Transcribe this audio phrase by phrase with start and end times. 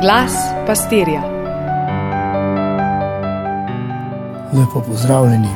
[0.00, 0.32] Glas
[0.66, 1.22] pastirja.
[4.52, 5.48] Lepo pozdravljeni,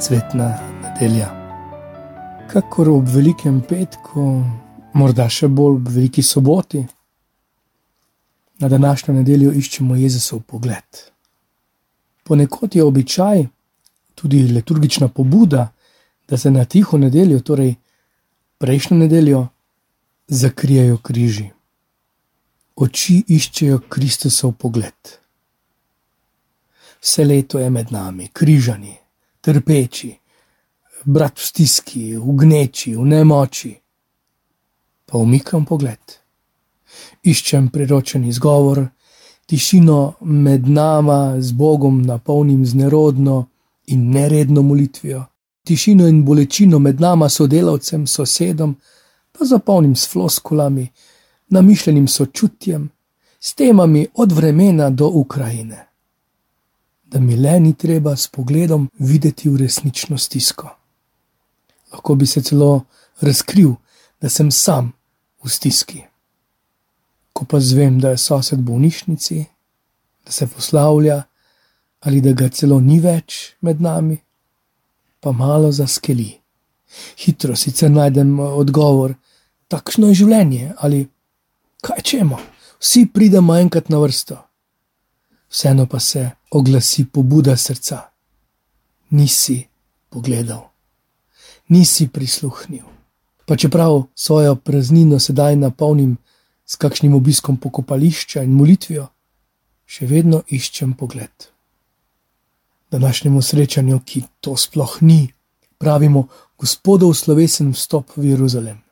[0.00, 1.28] cvetna nedelja.
[2.48, 4.22] Kakor ob velikem petku,
[4.94, 6.80] morda še bolj ob veliki soboti,
[8.58, 11.02] na današnjo nedeljo iščemo Jezusov pogled.
[12.24, 13.44] Ponekod je običaj,
[14.14, 15.66] tudi liturgična pobuda,
[16.28, 17.74] da se na tiho nedeljo, torej
[18.58, 19.44] prejšnjo nedeljo,
[20.26, 21.50] zakrijajo križi
[22.76, 25.12] oči iščejo Kristusov pogled.
[27.00, 28.92] Vse leto je med nami, križani,
[29.40, 30.10] trpeči,
[31.04, 33.72] brat v stiski, v gneči, v nemoči.
[35.06, 36.18] Pa umikam pogled.
[37.22, 38.82] Iščem priročen izgovor,
[39.46, 43.46] tišino med nama z Bogom, napolnim z nerodno
[43.86, 45.24] in neredno molitvijo,
[45.64, 48.74] tišino in bolečino med nama, sodelavcem, sosedom,
[49.32, 50.88] pa zapolnim s floskulami,
[51.48, 52.90] namišljenim sočutjem,
[53.40, 55.86] s temami od vremena do Ukrajine.
[57.04, 60.68] Da mi le ni treba s pogledom videti v resnično stisko.
[61.92, 62.84] Lahko bi se celo
[63.20, 63.74] razkril,
[64.20, 64.92] da sem sam
[65.44, 66.02] v stiski.
[67.32, 69.44] Ko pa zvem, da je sosed v bolnišnici,
[70.24, 71.22] da se poslavlja
[72.00, 74.18] ali da ga celo ni več med nami,
[75.20, 76.28] pa malo zaskeli.
[77.18, 79.14] Hitro sicer najdem odgovor,
[79.68, 81.06] takšno je življenje ali
[81.80, 82.38] kaj čemo,
[82.80, 84.36] vsi pridemo enkrat na vrsto.
[85.48, 88.00] Vseeno pa se oglasi pobuda srca.
[89.10, 89.66] Nisi
[90.08, 90.70] pogledal,
[91.68, 92.84] nisi prisluhnil.
[93.46, 96.16] Pa čeprav svojo praznino sedaj napolnim
[96.66, 99.06] s kakšnim obiskom pokopališča in molitvijo,
[99.86, 101.46] še vedno iščem pogled.
[102.90, 105.28] Današnjemu srečanju, ki to sploh ni,
[105.78, 106.26] pravimo
[106.58, 108.85] Gospodov slovesen vstop v Jeruzalem.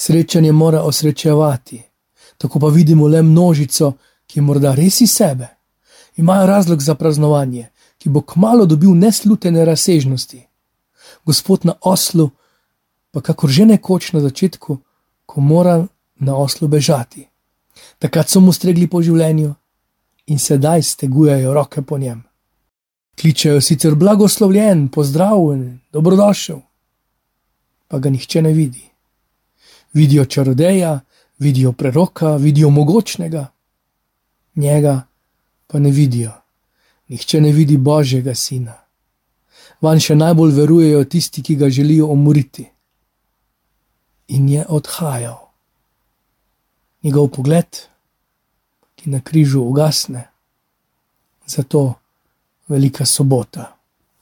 [0.00, 1.82] Srečanje mora osrečevati,
[2.38, 3.92] tako pa vidimo le množico,
[4.26, 5.48] ki morda res iz sebe.
[6.16, 7.66] Imajo razlog za praznovanje,
[7.98, 10.40] ki bo kmalo dobil neslutene razsežnosti.
[11.24, 12.30] Gospod na oslu,
[13.10, 14.78] pa kakor že nekoč na začetku,
[15.26, 15.86] ko mora
[16.16, 17.28] na oslu bežati.
[17.98, 19.54] Takrat so mu stregli po življenju
[20.26, 22.24] in sedaj stegujejo roke po njem.
[23.20, 26.60] Kličejo sicer blagoslovljen, pozdravljen, dobrodošel,
[27.88, 28.89] pa ga nihče ne vidi
[29.92, 31.00] vidijo čarodeja,
[31.38, 33.46] vidijo preroka, vidijo mogočnega,
[34.54, 35.02] njega
[35.66, 36.32] pa ne vidijo.
[37.08, 38.74] Nihče ne vidi Božjega sina.
[39.80, 42.68] Van še najbolj verujejo tisti, ki ga želijo umoriti.
[44.28, 45.38] In je odhajal.
[47.02, 47.80] Njegov pogled,
[48.94, 50.28] ki na križu ugasne,
[51.46, 51.94] zato
[52.68, 53.76] velika sobota,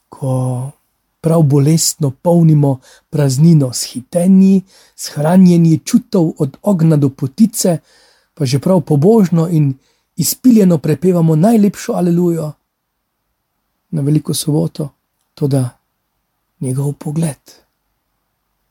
[0.09, 0.71] ko
[1.21, 4.61] prav bolestno polnimo praznino s hitenji,
[4.95, 7.77] s hranjenji čutov od ogna do potice,
[8.33, 9.73] pa že prav pobožno in
[10.15, 12.51] izpiljeno prepevamo najlepšo alelujo
[13.89, 14.89] na veliko soboto,
[15.33, 15.63] tudi
[16.59, 17.39] njegov pogled.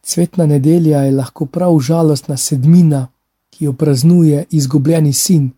[0.03, 3.08] Cvetna nedelja je lahko prav žalostna sedmina,
[3.50, 5.50] ki jo praznuje izgubljeni sin,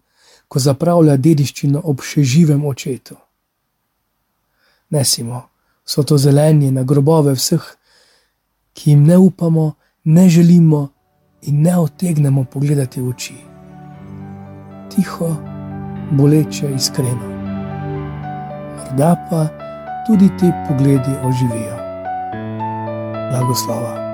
[0.48, 3.14] ko zapravlja dediščino ob še živem očetu.
[4.90, 5.50] Nesimo
[5.84, 7.62] so to zelenje na grobove vseh,
[8.72, 9.72] ki jim ne upamo,
[10.04, 10.88] ne želimo
[11.42, 13.34] in ne otegnemo pogledati v oči.
[14.90, 15.36] Tiho,
[16.10, 17.28] boleče, iskreno.
[18.76, 19.48] Morda pa
[20.06, 21.76] tudi ti pogledi oživijo.
[23.30, 24.09] Blagoslova.